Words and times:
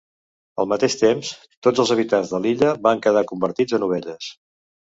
Al 0.63 0.67
mateix 0.71 0.95
temps, 1.01 1.29
tots 1.67 1.83
els 1.83 1.93
habitants 1.97 2.33
de 2.33 2.39
l'illa 2.47 2.73
van 2.89 3.07
quedar 3.07 3.25
convertits 3.33 3.81
en 3.81 3.87
ovelles. 3.91 4.35